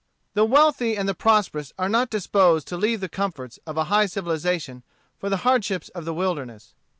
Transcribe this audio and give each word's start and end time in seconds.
The 0.33 0.45
wealthy 0.45 0.97
and 0.97 1.07
the 1.07 1.13
prosperous 1.13 1.73
are 1.77 1.87
not 1.87 2.09
disposed 2.09 2.67
to 2.69 2.75
leave 2.75 3.01
the 3.01 3.07
comforts 3.07 3.59
of 3.67 3.77
a 3.77 3.83
high 3.83 4.07
civilization 4.07 4.81
for 5.19 5.29
the 5.29 5.37
hardships 5.45 5.89
of 5.89 6.05
the 6.05 6.13
wilderness. 6.15 6.73